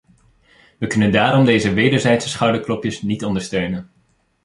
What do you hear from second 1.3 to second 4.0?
deze wederzijdse schouderklopjes niet ondersteunen.